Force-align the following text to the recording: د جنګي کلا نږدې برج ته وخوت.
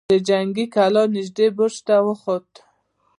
د 0.11 0.13
جنګي 0.29 0.65
کلا 0.75 1.03
نږدې 1.15 1.47
برج 1.57 1.75
ته 1.87 1.95
وخوت. 2.07 2.49